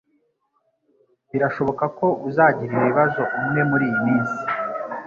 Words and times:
Birashoboka 1.31 1.85
ko 1.97 2.07
uzagira 2.29 2.73
ibibazo 2.79 3.21
umwe 3.39 3.61
muriyi 3.69 3.97
minsi. 4.05 4.41